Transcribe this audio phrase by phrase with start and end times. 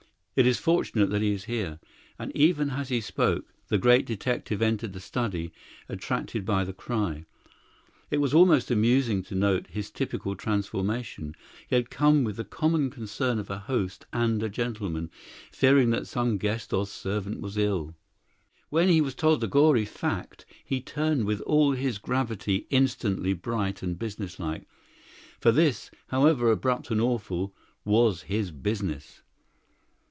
[0.33, 1.77] "It is fortunate that he is here;"
[2.17, 5.51] and even as he spoke the great detective entered the study,
[5.89, 7.25] attracted by the cry.
[8.09, 11.35] It was almost amusing to note his typical transformation;
[11.67, 15.11] he had come with the common concern of a host and a gentleman,
[15.51, 17.93] fearing that some guest or servant was ill.
[18.69, 23.83] When he was told the gory fact, he turned with all his gravity instantly bright
[23.83, 24.65] and businesslike;
[25.41, 29.21] for this, however abrupt and awful, was his business.